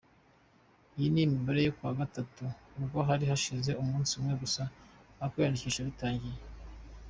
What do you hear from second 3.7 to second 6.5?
umunsi umwe gusa ukwiyandikisha bitangiye.